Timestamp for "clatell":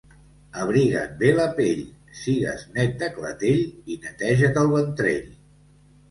3.17-3.93